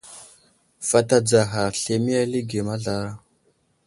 Fat 0.87 1.09
adzaghar 1.17 1.73
,zlemiye 1.81 2.21
alige 2.23 2.61
mazlara. 2.67 3.13